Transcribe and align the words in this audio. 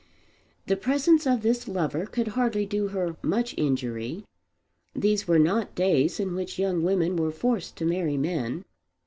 The 0.65 0.75
presence 0.77 1.27
of 1.27 1.43
this 1.43 1.67
lover 1.67 2.07
could 2.07 2.29
hardly 2.29 2.65
do 2.65 2.87
her 2.87 3.17
much 3.21 3.53
injury. 3.55 4.23
These 4.95 5.27
were 5.27 5.37
not 5.37 5.75
days 5.75 6.19
in 6.19 6.33
which 6.33 6.57
young 6.57 6.81
women 6.81 7.15
were 7.15 7.29
forced 7.29 7.75
to 7.75 7.85
marry 7.85 8.17
men. 8.17 8.65